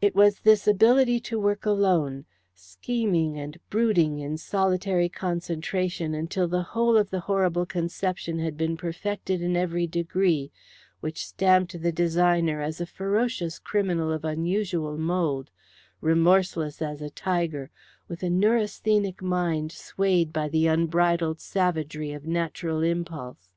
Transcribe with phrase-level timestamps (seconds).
[0.00, 6.62] It was this ability to work alone, scheming and brooding in solitary concentration until the
[6.72, 10.50] whole of the horrible conception had been perfected in every degree,
[11.00, 15.50] which stamped the designer as a ferocious criminal of unusual mould,
[16.00, 17.70] remorseless as a tiger,
[18.08, 23.50] with a neurasthenic mind swayed by the unbridled savagery of natural impulse.